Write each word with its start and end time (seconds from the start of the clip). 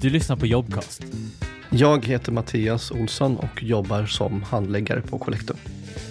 Du 0.00 0.10
lyssnar 0.10 0.36
på 0.36 0.46
Jobcast. 0.46 1.02
Jag 1.70 2.06
heter 2.06 2.32
Mattias 2.32 2.90
Olsson 2.90 3.36
och 3.36 3.62
jobbar 3.62 4.06
som 4.06 4.42
handläggare 4.42 5.00
på 5.00 5.18
Collectum. 5.18 5.56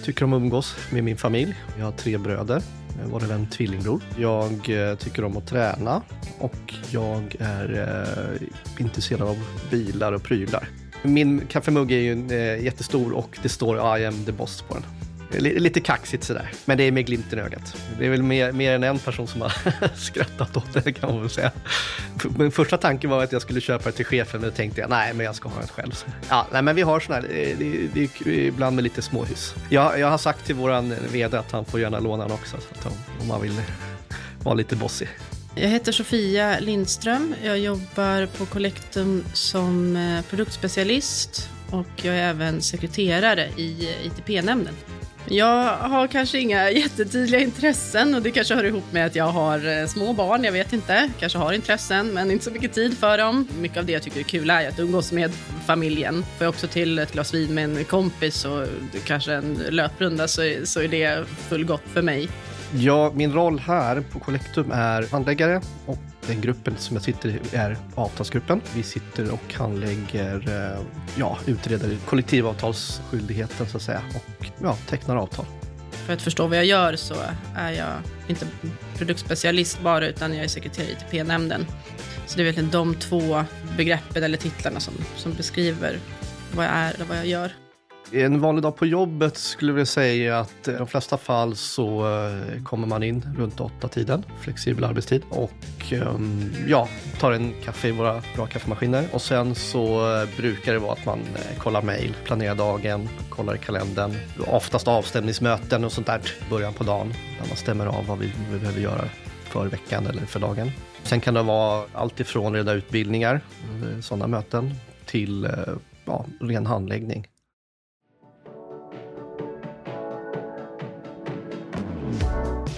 Tycker 0.04 0.24
om 0.24 0.32
att 0.32 0.36
umgås 0.36 0.76
med 0.92 1.04
min 1.04 1.16
familj. 1.16 1.54
Jag 1.78 1.84
har 1.84 1.92
tre 1.92 2.18
bröder, 2.18 2.62
eh, 3.00 3.10
varav 3.10 3.32
en 3.32 3.50
tvillingbror. 3.50 4.00
Jag 4.18 4.52
eh, 4.52 4.96
tycker 4.96 5.24
om 5.24 5.36
att 5.36 5.46
träna 5.46 6.02
och 6.38 6.74
jag 6.90 7.36
är 7.38 8.38
eh, 8.38 8.82
intresserad 8.84 9.22
av 9.22 9.36
bilar 9.70 10.12
och 10.12 10.22
prylar. 10.22 10.68
Min 11.02 11.40
kaffemugg 11.46 11.92
är 11.92 12.00
ju 12.00 12.26
eh, 12.30 12.64
jättestor 12.64 13.12
och 13.12 13.38
det 13.42 13.48
står 13.48 13.98
I 13.98 14.06
am 14.06 14.24
the 14.24 14.32
boss 14.32 14.62
på 14.62 14.74
den. 14.74 15.05
Lite 15.30 15.80
kaxigt 15.80 16.24
sådär, 16.24 16.50
men 16.64 16.78
det 16.78 16.84
är 16.84 16.92
med 16.92 17.06
glimten 17.06 17.38
i 17.38 17.42
ögat. 17.42 17.76
Det 17.98 18.06
är 18.06 18.10
väl 18.10 18.22
mer, 18.22 18.52
mer 18.52 18.72
än 18.72 18.82
en 18.82 18.98
person 18.98 19.26
som 19.26 19.40
har 19.40 19.52
skrattat 19.96 20.56
åt 20.56 20.84
det 20.84 20.92
kan 20.92 21.10
man 21.10 21.20
väl 21.20 21.30
säga. 21.30 21.52
Min 22.38 22.52
första 22.52 22.76
tanke 22.76 23.08
var 23.08 23.24
att 23.24 23.32
jag 23.32 23.42
skulle 23.42 23.60
köpa 23.60 23.90
det 23.90 23.96
till 23.96 24.06
chefen, 24.06 24.40
men 24.40 24.50
då 24.50 24.56
tänkte 24.56 24.80
jag 24.80 24.90
nej, 24.90 25.14
men 25.14 25.26
jag 25.26 25.34
ska 25.34 25.48
ha 25.48 25.60
det 25.60 25.68
själv. 25.68 26.04
Ja, 26.28 26.46
nej, 26.52 26.62
men 26.62 26.76
vi 26.76 26.82
har 26.82 27.00
sådana 27.00 27.22
här, 27.22 27.28
det, 27.28 27.88
det, 27.94 28.10
det, 28.24 28.46
ibland 28.46 28.76
med 28.76 28.84
lite 28.84 29.02
småhus. 29.02 29.54
Jag, 29.68 29.98
jag 29.98 30.10
har 30.10 30.18
sagt 30.18 30.46
till 30.46 30.54
våran 30.54 30.94
vd 31.12 31.38
att 31.38 31.52
han 31.52 31.64
får 31.64 31.80
gärna 31.80 32.00
låna 32.00 32.22
den 32.22 32.32
också, 32.32 32.56
så 32.82 32.88
om, 32.88 32.94
om 33.20 33.28
man 33.28 33.42
vill 33.42 33.60
vara 34.42 34.54
lite 34.54 34.76
bossig. 34.76 35.08
Jag 35.54 35.68
heter 35.68 35.92
Sofia 35.92 36.58
Lindström. 36.60 37.34
Jag 37.44 37.58
jobbar 37.58 38.26
på 38.26 38.46
Collectum 38.46 39.24
som 39.32 39.96
eh, 39.96 40.22
produktspecialist 40.22 41.50
och 41.70 41.86
jag 42.02 42.14
är 42.14 42.28
även 42.28 42.62
sekreterare 42.62 43.48
i 43.56 43.88
eh, 43.88 44.06
ITP-nämnden. 44.06 44.74
Jag 45.28 45.76
har 45.76 46.06
kanske 46.06 46.38
inga 46.38 46.70
jättetydliga 46.70 47.40
intressen 47.40 48.14
och 48.14 48.22
det 48.22 48.30
kanske 48.30 48.54
hör 48.54 48.64
ihop 48.64 48.92
med 48.92 49.06
att 49.06 49.14
jag 49.14 49.24
har 49.24 49.80
eh, 49.80 49.86
små 49.86 50.12
barn, 50.12 50.44
jag 50.44 50.52
vet 50.52 50.72
inte. 50.72 51.10
Kanske 51.18 51.38
har 51.38 51.52
intressen 51.52 52.06
men 52.06 52.30
inte 52.30 52.44
så 52.44 52.50
mycket 52.50 52.72
tid 52.72 52.98
för 52.98 53.18
dem. 53.18 53.48
Mycket 53.60 53.78
av 53.78 53.86
det 53.86 53.92
jag 53.92 54.02
tycker 54.02 54.20
är 54.20 54.24
kul 54.24 54.50
är 54.50 54.68
att 54.68 54.78
umgås 54.78 55.12
med 55.12 55.32
familjen. 55.66 56.24
Får 56.38 56.44
jag 56.44 56.48
också 56.48 56.66
till 56.66 56.98
ett 56.98 57.12
glas 57.12 57.34
vin 57.34 57.54
med 57.54 57.64
en 57.64 57.84
kompis 57.84 58.44
och 58.44 58.66
kanske 59.04 59.32
en 59.32 59.54
löprunda 59.70 60.28
så, 60.28 60.42
så 60.64 60.82
är 60.82 60.88
det 60.88 61.24
fullgott 61.48 61.82
för 61.92 62.02
mig. 62.02 62.28
Ja, 62.74 63.12
min 63.14 63.32
roll 63.32 63.58
här 63.58 64.00
på 64.00 64.18
Collectum 64.18 64.70
är 64.70 65.10
handläggare 65.12 65.60
och 65.86 65.98
den 66.26 66.40
gruppen 66.40 66.76
som 66.76 66.96
jag 66.96 67.02
sitter 67.02 67.28
i 67.28 67.56
är 67.56 67.76
avtalsgruppen. 67.94 68.60
Vi 68.74 68.82
sitter 68.82 69.32
och 69.32 69.54
handlägger, 69.54 70.48
eh, 70.48 70.84
ja, 71.18 71.38
utreder 71.46 71.96
kollektivavtalsskyldigheten 72.06 73.66
så 73.66 73.76
att 73.76 73.82
säga 73.82 74.02
och 74.14 74.46
ja, 74.62 74.76
tecknar 74.88 75.16
avtal. 75.16 75.46
För 75.90 76.12
att 76.12 76.22
förstå 76.22 76.46
vad 76.46 76.58
jag 76.58 76.64
gör 76.64 76.96
så 76.96 77.14
är 77.56 77.72
jag 77.72 77.94
inte 78.28 78.46
produktspecialist 78.96 79.80
bara 79.82 80.06
utan 80.06 80.34
jag 80.34 80.44
är 80.44 80.48
sekreterare 80.48 80.88
i 80.88 80.92
ITP-nämnden. 80.92 81.66
Så 82.26 82.36
det 82.36 82.42
är 82.42 82.44
verkligen 82.44 82.70
de 82.70 82.94
två 82.94 83.44
begreppen 83.76 84.24
eller 84.24 84.38
titlarna 84.38 84.80
som, 84.80 84.94
som 85.16 85.34
beskriver 85.34 85.98
vad 86.54 86.64
jag 86.64 86.72
är 86.72 87.02
och 87.02 87.08
vad 87.08 87.18
jag 87.18 87.26
gör. 87.26 87.65
En 88.12 88.40
vanlig 88.40 88.62
dag 88.62 88.76
på 88.76 88.86
jobbet 88.86 89.36
skulle 89.36 89.78
jag 89.78 89.88
säga 89.88 90.38
att 90.38 90.68
i 90.68 90.72
de 90.72 90.86
flesta 90.86 91.16
fall 91.16 91.56
så 91.56 92.00
eh, 92.00 92.62
kommer 92.62 92.86
man 92.86 93.02
in 93.02 93.34
runt 93.38 93.60
åtta 93.60 93.88
tiden, 93.88 94.24
flexibel 94.40 94.84
arbetstid 94.84 95.22
och 95.28 95.92
ehm, 95.92 96.52
ja, 96.68 96.88
tar 97.20 97.32
en 97.32 97.54
kaffe 97.64 97.88
i 97.88 97.90
våra 97.90 98.22
bra 98.34 98.46
kaffemaskiner 98.46 99.04
och 99.12 99.22
sen 99.22 99.54
så 99.54 100.14
eh, 100.14 100.28
brukar 100.36 100.72
det 100.72 100.78
vara 100.78 100.92
att 100.92 101.04
man 101.06 101.18
eh, 101.18 101.58
kollar 101.58 101.82
mejl, 101.82 102.14
planerar 102.24 102.54
dagen, 102.54 103.08
kollar 103.28 103.54
i 103.54 103.58
kalendern, 103.58 104.14
oftast 104.46 104.88
avstämningsmöten 104.88 105.84
och 105.84 105.92
sånt 105.92 106.06
där 106.06 106.20
i 106.46 106.50
början 106.50 106.72
på 106.72 106.84
dagen 106.84 107.14
där 107.40 107.48
man 107.48 107.56
stämmer 107.56 107.86
av 107.86 108.06
vad 108.06 108.18
vi, 108.18 108.32
vi 108.52 108.58
behöver 108.58 108.80
göra 108.80 109.04
för 109.44 109.66
veckan 109.66 110.06
eller 110.06 110.22
för 110.22 110.40
dagen. 110.40 110.70
Sen 111.02 111.20
kan 111.20 111.34
det 111.34 111.42
vara 111.42 111.84
allt 111.92 112.20
ifrån 112.20 112.52
reda 112.54 112.72
utbildningar, 112.72 113.40
sådana 114.00 114.26
möten, 114.26 114.74
till 115.06 115.48
ja, 116.04 116.24
ren 116.40 116.66
handläggning. 116.66 117.26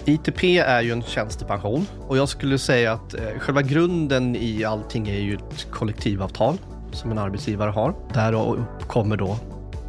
ITP 0.04 0.44
är 0.59 0.81
ju 0.81 0.93
en 0.93 1.03
tjänstepension 1.03 1.87
och 2.09 2.16
jag 2.16 2.28
skulle 2.28 2.59
säga 2.59 2.93
att 2.93 3.15
eh, 3.15 3.38
själva 3.38 3.62
grunden 3.62 4.37
i 4.37 4.65
allting 4.65 5.09
är 5.09 5.21
ju 5.21 5.34
ett 5.34 5.66
kollektivavtal 5.71 6.59
som 6.93 7.10
en 7.10 7.19
arbetsgivare 7.19 7.71
har. 7.71 7.94
Där 8.15 8.34
uppkommer 8.34 9.16
då 9.16 9.38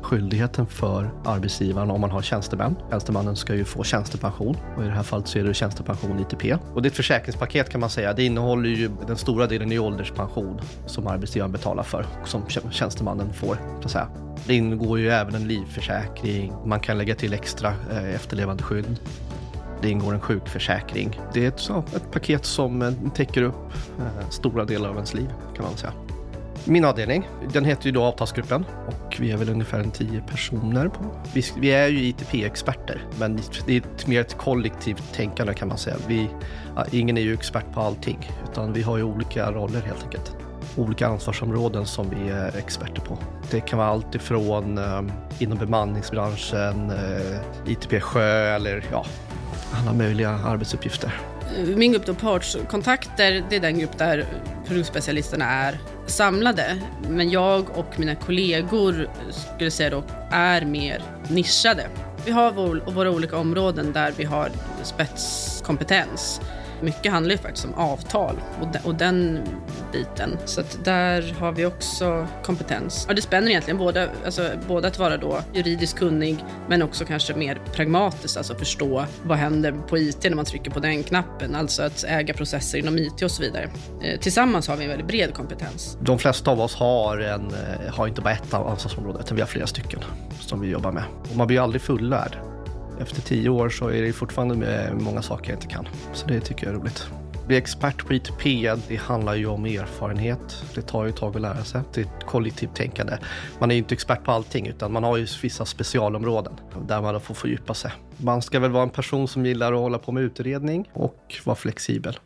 skyldigheten 0.02 0.66
för 0.66 1.10
arbetsgivaren 1.26 1.92
om 1.92 2.02
man 2.02 2.12
har 2.12 2.22
tjänstemän. 2.22 2.76
Tjänstemannen 2.90 3.36
ska 3.36 3.56
ju 3.56 3.66
få 3.66 3.84
tjänstepension 3.84 4.58
och 4.78 4.84
i 4.84 4.86
det 4.86 4.94
här 4.94 5.04
fallet 5.04 5.28
så 5.28 5.40
är 5.40 5.44
det 5.44 5.54
tjänstepension 5.54 6.20
ITP. 6.20 6.58
Och 6.74 6.82
det 6.82 6.88
är 6.88 6.90
ett 6.90 6.96
försäkringspaket 6.96 7.70
kan 7.70 7.82
man 7.82 7.90
säga. 7.90 8.14
Det 8.14 8.24
innehåller 8.26 8.70
ju 8.70 8.90
den 9.08 9.18
stora 9.18 9.48
delen 9.48 9.72
i 9.72 9.80
ålderspension 9.80 10.62
som 10.86 11.08
arbetsgivaren 11.08 11.52
betalar 11.52 11.84
för 11.84 12.06
och 12.22 12.28
som 12.28 12.44
tjänstemannen 12.72 13.34
får. 13.34 13.58
Så 13.80 13.86
att 13.86 13.92
säga. 13.92 14.08
Det 14.48 14.56
ingår 14.56 15.00
ju 15.00 15.10
även 15.10 15.36
en 15.36 15.48
livförsäkring. 15.48 16.54
Man 16.66 16.80
kan 16.80 16.98
lägga 16.98 17.16
till 17.16 17.34
extra 17.34 17.74
eh, 17.92 18.16
efterlevandeskydd 18.16 18.98
det 19.82 19.90
ingår 19.90 20.14
en 20.14 20.20
sjukförsäkring. 20.20 21.20
Det 21.34 21.44
är 21.44 21.48
ett, 21.48 21.60
så, 21.60 21.84
ett 21.96 22.12
paket 22.12 22.46
som 22.46 22.82
eh, 22.82 22.92
täcker 23.16 23.42
upp 23.42 23.74
eh, 24.00 24.30
stora 24.30 24.66
delar 24.66 24.90
av 24.90 24.96
ens 24.96 25.14
liv 25.14 25.30
kan 25.56 25.66
man 25.66 25.78
säga. 25.78 25.94
Min 26.66 26.86
avdelning, 26.86 27.28
den 27.54 27.66
heter 27.66 27.86
ju 27.86 27.92
då 27.92 28.04
avtalsgruppen 28.04 28.66
och 28.88 29.18
vi 29.20 29.32
är 29.32 29.38
väl 29.38 29.50
ungefär 29.50 29.80
en 29.80 29.92
tio 29.92 30.22
personer 30.22 30.88
på. 30.88 31.04
Vi, 31.34 31.44
vi 31.58 31.72
är 31.72 31.88
ju 31.88 32.00
ITP-experter, 32.00 33.02
men 33.20 33.40
det 33.66 33.74
är 33.74 33.78
ett, 33.78 34.08
mer 34.08 34.22
ett 34.22 34.38
kollektivt 34.38 35.14
tänkande 35.14 35.54
kan 35.54 35.68
man 35.68 35.78
säga. 35.78 35.96
Vi, 36.08 36.30
ingen 36.92 37.18
är 37.18 37.22
ju 37.22 37.34
expert 37.34 37.74
på 37.74 37.82
allting, 37.82 38.32
utan 38.52 38.74
vi 38.74 38.82
har 38.82 38.98
ju 38.98 39.04
olika 39.04 39.52
roller 39.52 39.82
helt 39.82 40.04
enkelt. 40.04 40.36
Olika 40.78 41.08
ansvarsområden 41.08 41.86
som 41.86 42.10
vi 42.10 42.30
är 42.30 42.58
experter 42.58 43.02
på. 43.02 43.18
Det 43.52 43.62
kan 43.62 43.80
vara 43.80 43.90
allt 43.90 44.16
ifrån 44.16 44.78
eh, 44.78 45.02
inom 45.40 45.58
bemanningsbranschen, 45.58 46.92
eh, 46.92 47.72
ITP 47.72 48.00
sjö 48.02 48.56
eller 48.56 48.86
ja, 48.92 49.06
alla 49.74 49.94
möjliga 49.94 50.30
arbetsuppgifter. 50.30 51.20
Min 51.76 51.92
grupp 51.92 52.06
då 52.06 52.14
partskontakter, 52.14 53.44
det 53.50 53.56
är 53.56 53.60
den 53.60 53.80
grupp 53.80 53.98
där 53.98 54.26
produktspecialisterna 54.68 55.46
är 55.46 55.80
samlade. 56.06 56.78
Men 57.10 57.30
jag 57.30 57.78
och 57.78 58.00
mina 58.00 58.16
kollegor 58.16 59.10
skulle 59.56 59.72
säga 59.72 59.90
då 59.90 60.04
är 60.32 60.66
mer 60.66 61.02
nischade. 61.28 61.88
Vi 62.26 62.32
har 62.32 62.52
vår, 62.52 62.82
våra 62.92 63.12
olika 63.12 63.38
områden 63.38 63.94
där 63.94 64.14
vi 64.18 64.24
har 64.24 64.52
spetskompetens. 64.84 66.42
Mycket 66.82 67.12
handlar 67.12 67.32
ju 67.32 67.38
faktiskt 67.38 67.66
om 67.66 67.74
avtal 67.74 68.36
och, 68.62 68.68
de, 68.68 68.80
och 68.80 68.96
den 68.96 69.40
biten. 69.92 70.38
Så 70.46 70.62
att 70.62 70.86
där 70.86 71.36
har 71.40 71.52
vi 71.52 71.66
också 71.66 72.28
kompetens. 72.44 73.06
Ja, 73.08 73.14
det 73.14 73.22
spänner 73.22 73.50
egentligen 73.50 73.78
både, 73.78 74.10
alltså, 74.26 74.50
både 74.68 74.88
att 74.88 75.00
vara 75.00 75.18
då 75.18 75.40
juridiskt 75.54 76.00
kunnig 76.00 76.38
men 76.68 76.82
också 76.82 77.06
kanske 77.06 77.34
mer 77.34 77.62
pragmatiskt, 77.74 78.38
alltså 78.38 78.56
förstå 78.56 79.06
vad 79.24 79.38
händer 79.38 79.72
på 79.72 79.98
IT 79.98 80.24
när 80.24 80.36
man 80.36 80.46
trycker 80.46 80.72
på 80.72 80.80
den 80.80 81.04
knappen, 81.04 81.56
alltså 81.56 81.84
att 81.84 82.04
äga 82.04 82.34
processer 82.34 82.78
inom 82.78 82.98
IT 82.98 83.22
och 83.22 83.32
så 83.32 83.42
vidare. 83.42 83.70
Eh, 84.04 84.20
tillsammans 84.20 84.68
har 84.68 84.78
vi 84.78 84.84
en 84.84 84.90
väldigt 84.90 85.08
bred 85.08 85.34
kompetens. 85.34 85.98
De 86.02 86.20
flesta 86.20 86.52
av 86.52 86.62
oss 86.62 86.76
har, 86.76 87.18
en, 87.18 87.48
eh, 87.48 87.94
har 87.94 88.08
inte 88.08 88.22
bara 88.22 88.34
ett 88.34 88.54
ansvarsområde, 88.54 89.20
utan 89.20 89.36
vi 89.36 89.42
har 89.42 89.48
flera 89.48 89.68
stycken 89.68 90.00
som 90.40 90.62
vi 90.62 90.68
jobbar 90.68 90.92
med. 90.92 91.04
Och 91.30 91.38
man 91.38 91.48
blir 91.48 91.58
ju 91.58 91.64
aldrig 91.64 91.82
fullärd 91.82 92.38
efter 93.00 93.22
tio 93.22 93.50
år 93.50 93.70
så 93.70 93.88
är 93.88 94.02
det 94.02 94.14
fortfarande 94.14 94.92
många 95.00 95.22
saker 95.22 95.50
jag 95.50 95.58
inte 95.58 95.68
kan. 95.68 95.88
Så 96.14 96.28
det 96.28 96.40
tycker 96.40 96.66
jag 96.66 96.76
är 96.76 96.80
roligt. 96.80 97.08
Bli 97.48 97.58
expert 97.58 98.06
på 98.06 98.14
ITP, 98.14 98.44
det 98.88 98.96
handlar 98.96 99.36
ju 99.36 99.46
om 99.46 99.66
erfarenhet. 99.66 100.64
Det 100.76 100.82
tar 100.82 101.04
ju 101.04 101.10
ett 101.10 101.16
tag 101.16 101.36
att 101.36 101.42
lära 101.42 101.64
sig. 101.64 101.82
Det 101.94 102.02
är 102.02 102.06
ett 102.06 102.26
kollektivt 102.26 102.76
tänkande. 102.76 103.18
Man 103.60 103.72
är 103.72 103.76
ju 103.76 103.80
inte 103.80 103.94
expert 103.94 104.24
på 104.24 104.32
allting 104.32 104.68
utan 104.68 104.92
man 104.92 105.04
har 105.04 105.18
ju 105.18 105.28
vissa 105.42 105.66
specialområden 105.66 106.54
där 106.88 107.02
man 107.02 107.22
får 107.22 107.34
fördjupa 107.34 107.74
sig. 107.74 107.92
Man 108.18 108.42
ska 108.42 108.60
väl 108.60 108.72
vara 108.72 108.84
en 108.84 108.90
person 108.90 109.28
som 109.28 109.46
gillar 109.46 109.74
att 109.74 109.80
hålla 109.80 109.98
på 109.98 110.12
med 110.12 110.24
utredning 110.24 110.90
och 110.94 111.36
vara 111.44 111.56
flexibel. 111.56 112.20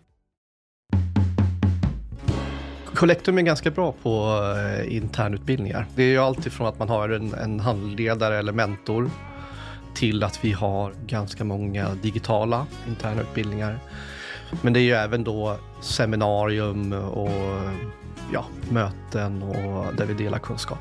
Collectum 2.86 3.38
är 3.38 3.42
ganska 3.42 3.71
bra 3.71 3.94
på 4.03 4.39
eh, 4.57 4.95
internutbildningar. 4.95 5.88
Det 5.95 6.03
är 6.03 6.07
ju 6.07 6.18
alltifrån 6.18 6.68
att 6.68 6.80
man 6.80 6.89
har 6.89 7.09
en, 7.09 7.33
en 7.33 7.59
handledare 7.59 8.38
eller 8.38 8.53
mentor 8.53 9.09
till 9.94 10.24
att 10.24 10.45
vi 10.45 10.51
har 10.51 10.94
ganska 11.07 11.44
många 11.44 11.95
digitala 11.95 12.66
interna 12.88 13.22
utbildningar. 13.22 13.80
Men 14.62 14.74
det 14.74 14.80
är 14.80 14.84
ju 14.84 14.94
även 14.94 15.24
då 15.24 15.57
seminarium 15.81 16.94
och 16.94 17.62
ja, 18.34 18.45
möten 18.69 19.44
och 19.44 19.95
där 19.95 20.06
vi 20.06 20.13
delar 20.13 20.40
kunskap. 20.40 20.80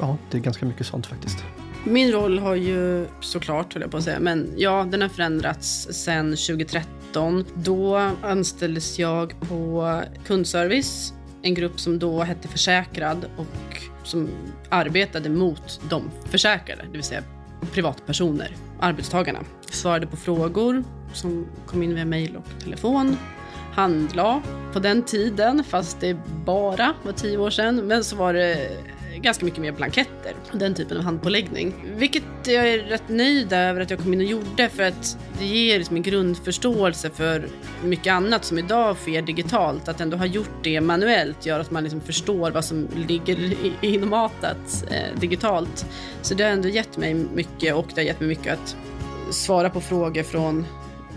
Ja, 0.00 0.16
det 0.30 0.38
är 0.38 0.42
ganska 0.42 0.66
mycket 0.66 0.86
sånt 0.86 1.06
faktiskt. 1.06 1.44
Min 1.84 2.12
roll 2.12 2.38
har 2.38 2.54
ju 2.54 3.06
såklart, 3.20 3.74
höll 3.74 3.82
jag 3.82 3.90
på 3.90 3.96
att 3.96 4.04
säga, 4.04 4.20
men 4.20 4.52
ja, 4.56 4.86
den 4.90 5.02
har 5.02 5.08
förändrats 5.08 5.88
sedan 5.90 6.30
2013. 6.30 7.44
Då 7.54 7.96
anställdes 8.22 8.98
jag 8.98 9.40
på 9.40 10.02
kundservice, 10.26 11.12
en 11.42 11.54
grupp 11.54 11.80
som 11.80 11.98
då 11.98 12.22
hette 12.22 12.48
Försäkrad 12.48 13.26
och 13.36 13.82
som 14.04 14.28
arbetade 14.68 15.28
mot 15.28 15.80
de 15.90 16.10
försäkrade, 16.30 16.82
det 16.82 16.92
vill 16.92 17.02
säga 17.02 17.22
privatpersoner, 17.72 18.56
arbetstagarna. 18.80 19.38
Svarade 19.70 20.06
på 20.06 20.16
frågor 20.16 20.84
som 21.12 21.46
kom 21.66 21.82
in 21.82 21.94
via 21.94 22.04
mejl 22.04 22.36
och 22.36 22.62
telefon. 22.64 23.16
Handla 23.74 24.42
på 24.72 24.78
den 24.78 25.02
tiden, 25.02 25.64
fast 25.64 26.00
det 26.00 26.16
bara 26.44 26.94
var 27.02 27.12
tio 27.12 27.38
år 27.38 27.50
sedan. 27.50 27.76
Men 27.76 28.04
så 28.04 28.16
var 28.16 28.32
det 28.32 28.70
ganska 29.22 29.44
mycket 29.44 29.60
mer 29.60 29.72
blanketter 29.72 30.34
och 30.52 30.58
den 30.58 30.74
typen 30.74 30.96
av 30.96 31.02
handpåläggning. 31.02 31.74
Vilket 31.96 32.22
jag 32.46 32.68
är 32.68 32.78
rätt 32.78 33.08
nöjd 33.08 33.52
över 33.52 33.80
att 33.80 33.90
jag 33.90 33.98
kom 33.98 34.12
in 34.12 34.20
och 34.20 34.26
gjorde 34.26 34.68
för 34.68 34.82
att 34.82 35.18
det 35.38 35.44
ger 35.44 35.78
liksom 35.78 35.96
en 35.96 36.02
grundförståelse 36.02 37.10
för 37.10 37.48
mycket 37.84 38.12
annat 38.12 38.44
som 38.44 38.58
idag 38.58 38.96
sker 38.96 39.22
digitalt. 39.22 39.88
Att 39.88 40.00
ändå 40.00 40.16
ha 40.16 40.26
gjort 40.26 40.64
det 40.64 40.80
manuellt 40.80 41.46
gör 41.46 41.60
att 41.60 41.70
man 41.70 41.82
liksom 41.82 42.00
förstår 42.00 42.50
vad 42.50 42.64
som 42.64 42.88
ligger 43.08 43.54
inmatat 43.80 44.84
eh, 44.90 45.20
digitalt. 45.20 45.86
Så 46.22 46.34
det 46.34 46.44
har 46.44 46.50
ändå 46.50 46.68
gett 46.68 46.96
mig 46.96 47.14
mycket 47.14 47.74
och 47.74 47.86
det 47.94 48.00
har 48.00 48.06
gett 48.06 48.20
mig 48.20 48.28
mycket 48.28 48.52
att 48.52 48.76
svara 49.30 49.70
på 49.70 49.80
frågor 49.80 50.22
från 50.22 50.66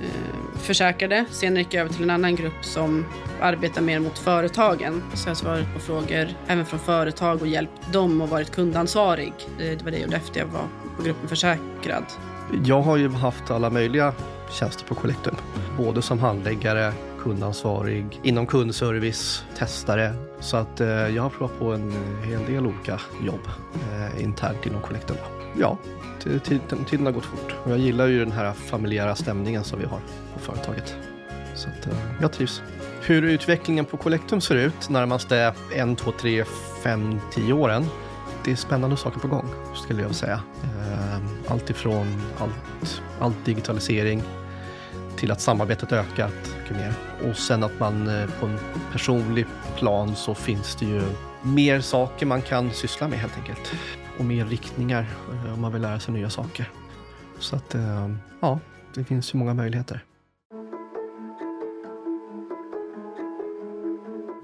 Eh, 0.02 0.60
försäkrade. 0.60 1.26
Senare 1.30 1.60
gick 1.60 1.74
jag 1.74 1.82
över 1.82 1.94
till 1.94 2.04
en 2.04 2.10
annan 2.10 2.36
grupp 2.36 2.66
som 2.66 3.06
arbetar 3.42 3.82
mer 3.82 4.00
mot 4.00 4.18
företagen. 4.18 5.04
Så 5.14 5.30
jag 5.30 5.30
har 5.30 5.36
svarat 5.36 5.74
på 5.74 5.80
frågor 5.80 6.28
även 6.48 6.66
från 6.66 6.80
företag 6.80 7.42
och 7.42 7.48
hjälpt 7.48 7.94
dem 7.94 8.22
och 8.22 8.30
varit 8.30 8.52
kundansvarig. 8.52 9.34
Eh, 9.60 9.78
det 9.78 9.84
var 9.84 9.92
det 9.92 9.98
jag 9.98 10.02
gjorde 10.02 10.16
efter 10.16 10.40
jag 10.40 10.48
var 10.48 10.68
på 10.98 11.04
gruppen 11.04 11.30
försäkrad. 11.30 12.04
Jag 12.66 12.82
har 12.82 12.98
ju 12.98 13.10
haft 13.10 13.52
alla 13.52 13.70
möjliga 13.70 14.14
tjänster 14.52 14.86
på 14.86 14.96
Collectum. 14.96 15.36
Både 15.78 16.02
som 16.02 16.20
handläggare, 16.20 16.94
kundansvarig, 17.24 18.20
inom 18.24 18.48
kundservice, 18.48 19.46
testare. 19.58 20.14
Så 20.40 20.58
att 20.58 20.82
eh, 20.82 20.88
jag 20.88 21.24
har 21.24 21.30
provat 21.30 21.60
på 21.60 21.74
en 21.74 21.94
hel 22.24 22.46
del 22.46 22.66
olika 22.66 23.02
jobb 23.26 23.48
eh, 23.74 24.24
internt 24.24 24.66
inom 24.66 24.82
Collectum. 24.82 25.18
Ja, 25.60 25.78
tiden, 26.20 26.86
tiden 26.90 27.06
har 27.06 27.14
gått 27.14 27.26
fort. 27.26 27.56
Och 27.64 27.72
jag 27.72 27.80
gillar 27.80 28.08
ju 28.08 28.20
den 28.20 28.32
här 28.32 28.54
familjära 28.54 29.16
stämningen 29.16 29.64
som 29.64 29.80
vi 29.80 29.86
har 29.86 30.00
på 30.34 30.40
företaget. 30.40 30.96
Så 31.56 31.70
att, 31.70 31.88
eh, 31.88 31.94
jag 32.22 32.32
trivs. 32.32 32.62
Hur 33.02 33.24
utvecklingen 33.24 33.86
på 33.86 33.98
Collectum 33.98 34.42
ser 34.42 34.56
ut 34.56 34.90
närmaste 34.90 35.54
1, 35.76 35.98
2, 35.98 36.12
3, 36.12 36.46
5, 36.84 37.20
10 37.34 37.54
åren. 37.54 37.86
Det 38.46 38.52
är 38.52 38.56
spännande 38.56 38.98
saker 38.98 39.20
på 39.20 39.28
gång, 39.28 39.46
skulle 39.76 40.02
jag 40.02 40.16
säga. 40.16 40.42
Eh, 40.64 41.52
allt 41.52 41.70
ifrån 41.70 42.22
allt, 42.38 43.02
allt 43.20 43.46
digitalisering 43.46 44.24
till 45.16 45.32
att 45.32 45.42
samarbetet 45.42 45.92
ökat 45.92 46.56
mycket 46.60 46.78
mer. 46.78 46.94
Och 47.30 47.38
sen 47.38 47.64
att 47.64 47.80
man 47.80 48.08
eh, 48.08 48.30
på 48.40 48.46
en 48.46 48.60
personlig 48.92 49.46
plan 49.78 50.16
så 50.16 50.36
finns 50.36 50.76
det 50.76 50.86
ju 50.86 51.02
mer 51.42 51.82
saker 51.82 52.26
man 52.26 52.42
kan 52.42 52.72
syssla 52.72 53.08
med 53.08 53.20
helt 53.20 53.38
enkelt. 53.38 53.74
Och 54.20 54.26
mer 54.26 54.46
riktningar 54.46 55.06
eh, 55.34 55.54
om 55.54 55.62
man 55.62 55.74
vill 55.74 55.82
lära 55.82 56.00
sig 56.00 56.14
nya 56.14 56.30
saker. 56.30 56.70
Så 57.40 57.56
att, 57.56 57.76
eh, 57.76 58.10
ja, 58.40 58.60
det 58.96 59.04
finns 59.04 59.34
ju 59.34 59.38
många 59.38 59.54
möjligheter. 59.54 60.04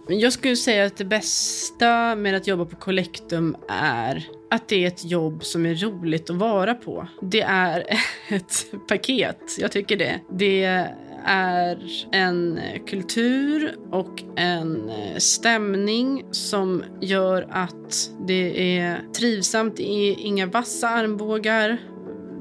Jag 0.10 0.34
skulle 0.34 0.56
säga 0.56 0.86
att 0.86 0.98
det 0.98 1.06
bästa 1.06 2.16
med 2.16 2.36
att 2.36 2.48
jobba 2.48 2.66
på 2.66 2.76
Collectum 2.76 3.56
är 3.70 4.28
att 4.52 4.68
det 4.68 4.84
är 4.84 4.88
ett 4.88 5.06
jobb 5.06 5.44
som 5.44 5.66
är 5.66 5.76
roligt 5.76 6.30
att 6.30 6.36
vara 6.36 6.74
på. 6.74 7.08
Det 7.22 7.42
är 7.42 7.86
ett 8.30 8.66
paket, 8.88 9.42
jag 9.60 9.72
tycker 9.72 9.98
det. 9.98 10.20
Det 10.32 10.88
är 11.28 11.80
en 12.12 12.60
kultur 12.88 13.76
och 13.92 14.24
en 14.36 14.92
stämning 15.18 16.26
som 16.32 16.84
gör 17.02 17.48
att 17.52 18.12
det 18.28 18.78
är 18.78 19.02
trivsamt. 19.18 19.78
Det 19.78 19.90
är 19.90 20.20
inga 20.20 20.46
vassa 20.46 20.90
armbågar. 20.90 21.78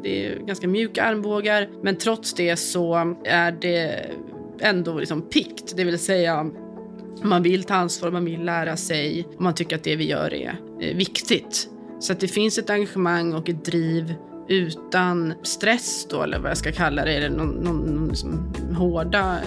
Det 0.02 0.26
är 0.26 0.38
ganska 0.38 0.68
mjuka 0.68 1.04
armbågar. 1.04 1.68
Men 1.82 1.96
trots 1.96 2.34
det 2.34 2.56
så 2.56 3.16
är 3.24 3.52
det 3.52 4.10
ändå 4.60 4.98
liksom 4.98 5.22
pikt. 5.22 5.76
Det 5.76 5.84
vill 5.84 5.98
säga 5.98 6.50
man 7.22 7.42
vill 7.42 7.64
ta 7.64 7.74
ansvar, 7.74 8.10
man 8.10 8.24
vill 8.24 8.44
lära 8.44 8.76
sig 8.76 9.26
och 9.34 9.40
man 9.40 9.54
tycker 9.54 9.76
att 9.76 9.84
det 9.84 9.96
vi 9.96 10.08
gör 10.08 10.34
är, 10.34 10.60
eh, 10.80 10.96
viktigt. 10.96 11.68
Så 12.00 12.12
att 12.12 12.20
det 12.20 12.28
finns 12.28 12.58
ett 12.58 12.70
engagemang 12.70 13.34
och 13.34 13.48
ett 13.48 13.64
driv 13.64 14.14
utan 14.48 15.34
stress 15.42 16.06
då, 16.10 16.22
eller 16.22 16.38
vad 16.38 16.50
jag 16.50 16.58
ska 16.58 16.72
kalla 16.72 17.04
det, 17.04 17.12
eller 17.12 17.30
någon, 17.30 17.48
någon, 17.48 17.80
någon 17.80 18.08
liksom 18.08 18.54
hårda 18.76 19.38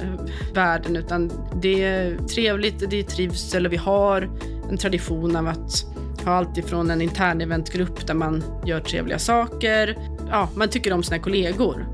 värden, 0.54 0.96
utan 0.96 1.32
det 1.62 1.84
är 1.84 2.18
trevligt, 2.18 2.90
det 2.90 3.00
är 3.00 3.04
trivsel 3.04 3.66
och 3.66 3.74
vi 3.74 3.78
har 3.78 4.30
en 4.70 4.78
tradition 4.78 5.36
av 5.36 5.48
att 5.48 5.86
ha 6.26 6.34
allt 6.34 6.58
ifrån 6.58 6.92
en 6.92 7.02
intern 7.02 7.42
eventgrupp 7.42 8.08
där 8.08 8.14
man 8.14 8.44
gör 8.66 8.80
trevliga 8.80 9.20
saker, 9.20 9.98
ja, 10.30 10.50
man 10.56 10.70
tycker 10.70 10.94
om 10.94 11.04
sina 11.04 11.20
kollegor 11.20 11.86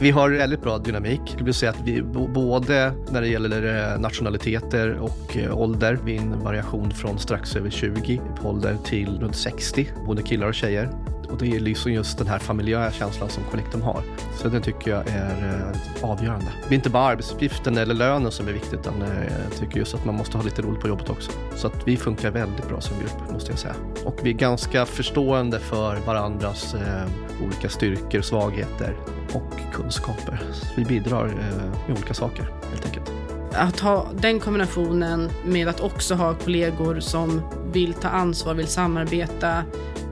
vi 0.00 0.10
har 0.10 0.30
väldigt 0.30 0.62
bra 0.62 0.78
dynamik. 0.78 1.20
Det 1.38 1.44
vill 1.44 1.54
säga 1.54 1.70
att 1.70 1.80
vi 1.84 2.02
både 2.34 2.92
när 3.10 3.20
det 3.20 3.28
gäller 3.28 3.92
eh, 3.92 4.00
nationaliteter 4.00 4.98
och 4.98 5.36
eh, 5.36 5.58
ålder, 5.58 5.98
vi 6.04 6.16
är 6.16 6.20
en 6.20 6.40
variation 6.40 6.90
från 6.90 7.18
strax 7.18 7.56
över 7.56 7.70
20 7.70 8.20
på 8.40 8.48
ålder 8.48 8.76
till 8.84 9.18
runt 9.20 9.36
60, 9.36 9.88
både 10.06 10.22
killar 10.22 10.48
och 10.48 10.54
tjejer. 10.54 11.13
Och 11.30 11.38
det 11.38 11.46
är 11.46 11.60
liksom 11.60 11.92
just 11.92 12.18
den 12.18 12.26
här 12.26 12.38
familjära 12.38 12.92
känslan 12.92 13.28
som 13.28 13.44
Collectum 13.50 13.82
har. 13.82 14.02
Så 14.36 14.48
den 14.48 14.62
tycker 14.62 14.90
jag 14.90 15.08
är 15.08 15.72
eh, 15.74 16.10
avgörande. 16.10 16.46
Det 16.68 16.74
är 16.74 16.76
inte 16.76 16.90
bara 16.90 17.04
arbetsuppgiften 17.04 17.78
eller 17.78 17.94
lönen 17.94 18.32
som 18.32 18.48
är 18.48 18.52
viktigt, 18.52 18.80
utan 18.80 19.02
eh, 19.02 19.08
jag 19.44 19.58
tycker 19.60 19.78
just 19.78 19.94
att 19.94 20.04
man 20.04 20.14
måste 20.14 20.36
ha 20.36 20.44
lite 20.44 20.62
roligt 20.62 20.80
på 20.80 20.88
jobbet 20.88 21.10
också. 21.10 21.30
Så 21.56 21.66
att 21.66 21.88
vi 21.88 21.96
funkar 21.96 22.30
väldigt 22.30 22.68
bra 22.68 22.80
som 22.80 22.98
grupp, 22.98 23.32
måste 23.32 23.52
jag 23.52 23.58
säga. 23.58 23.74
Och 24.04 24.20
vi 24.22 24.30
är 24.30 24.34
ganska 24.34 24.86
förstående 24.86 25.60
för 25.60 25.96
varandras 25.96 26.74
eh, 26.74 27.44
olika 27.46 27.68
styrkor 27.68 28.18
och 28.18 28.24
svagheter 28.24 28.96
och 29.32 29.52
kunskaper. 29.72 30.42
Vi 30.76 30.84
bidrar 30.84 31.26
eh, 31.26 31.86
med 31.86 31.96
olika 31.96 32.14
saker 32.14 32.50
helt 32.70 32.86
enkelt. 32.86 33.12
Att 33.52 33.80
ha 33.80 34.06
den 34.20 34.40
kombinationen 34.40 35.30
med 35.44 35.68
att 35.68 35.80
också 35.80 36.14
ha 36.14 36.34
kollegor 36.34 37.00
som 37.00 37.40
vill 37.72 37.94
ta 37.94 38.08
ansvar, 38.08 38.54
vill 38.54 38.66
samarbeta 38.66 39.62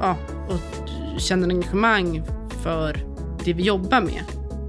ja, 0.01 0.17
och 0.49 0.91
känner 1.19 1.49
engagemang 1.49 2.23
för 2.63 2.97
det 3.45 3.53
vi 3.53 3.63
jobbar 3.63 4.01
med. 4.01 4.23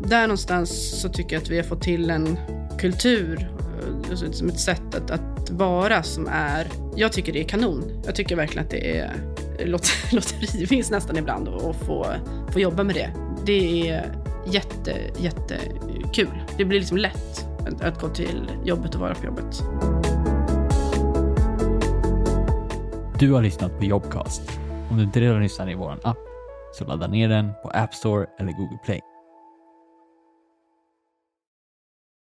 Där 0.05 0.21
någonstans 0.21 1.01
så 1.01 1.09
tycker 1.09 1.35
jag 1.35 1.43
att 1.43 1.49
vi 1.49 1.57
har 1.57 1.63
fått 1.63 1.81
till 1.81 2.09
en 2.09 2.37
kultur, 2.79 3.39
eh, 3.39 4.09
alltså 4.09 4.33
som 4.33 4.49
ett 4.49 4.59
sätt 4.59 4.95
att, 4.95 5.11
att 5.11 5.51
vara 5.51 6.03
som 6.03 6.27
är, 6.31 6.67
jag 6.95 7.11
tycker 7.11 7.33
det 7.33 7.39
är 7.39 7.47
kanon. 7.47 8.01
Jag 8.05 8.15
tycker 8.15 8.35
verkligen 8.35 8.65
att 8.65 8.71
det 8.71 8.97
är 8.97 9.13
eh, 9.59 9.67
lotterivinst 10.11 10.91
nästan 10.91 11.17
ibland 11.17 11.47
att 11.47 11.75
få, 11.75 12.05
få 12.53 12.59
jobba 12.59 12.83
med 12.83 12.95
det. 12.95 13.09
Det 13.45 13.89
är 13.89 14.05
jätte, 14.45 14.95
jättekul. 15.17 16.43
Det 16.57 16.65
blir 16.65 16.79
liksom 16.79 16.97
lätt 16.97 17.45
att 17.81 18.01
gå 18.01 18.09
till 18.09 18.51
jobbet 18.65 18.95
och 18.95 19.01
vara 19.01 19.15
på 19.15 19.25
jobbet. 19.25 19.63
Du 23.19 23.31
har 23.31 23.41
lyssnat 23.41 23.79
på 23.79 23.85
Jobcast. 23.85 24.59
Om 24.89 24.97
du 24.97 25.03
inte 25.03 25.21
redan 25.21 25.41
lyssnar 25.41 25.71
i 25.71 25.75
vår 25.75 25.99
app 26.03 26.32
så 26.73 26.85
ladda 26.85 27.07
ner 27.07 27.27
den 27.27 27.51
på 27.63 27.71
App 27.73 27.93
Store 27.93 28.25
eller 28.39 28.51
Google 28.51 28.79
Play. 28.85 28.99